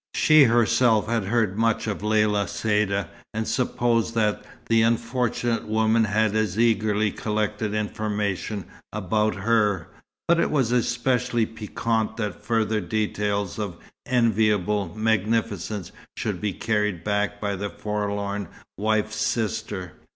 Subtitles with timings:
[0.15, 6.57] She herself had heard much of Lella Saïda, and supposed that unfortunate woman had as
[6.57, 9.89] eagerly collected information about her;
[10.27, 13.77] but it was especially piquant that further details of
[14.07, 18.47] enviable magnificence should be carried back by the forlorn
[18.79, 19.93] wife's sister.